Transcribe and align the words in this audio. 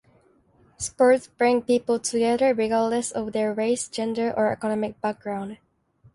Sports 0.79 1.27
bring 1.27 1.61
people 1.61 1.99
together 1.99 2.55
regardless 2.55 3.11
of 3.11 3.33
their 3.33 3.53
race, 3.53 3.87
gender, 3.87 4.33
or 4.35 4.51
economic 4.51 4.99
background. 4.99 5.59